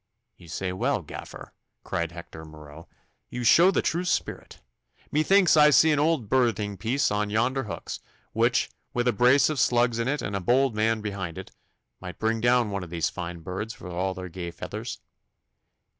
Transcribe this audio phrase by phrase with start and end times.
[0.35, 1.53] 'You say well, gaffer!'
[1.83, 2.87] cried Hector Marot;
[3.29, 4.59] 'you show the true spirit.
[5.11, 7.99] Methinks I see an old birding piece on yonder hooks,
[8.33, 11.51] which, with a brace of slugs in it and a bold man behind it,
[11.99, 14.97] might bring down one of these fine birds for all their gay feathers.